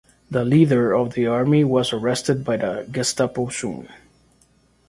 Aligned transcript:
The 0.31 0.43
leader 0.43 0.93
of 0.95 1.13
the 1.13 1.27
army 1.27 1.63
was 1.63 1.93
arrested 1.93 2.43
by 2.43 2.57
the 2.57 2.87
Gestapo 2.91 3.49
soon. 3.49 3.87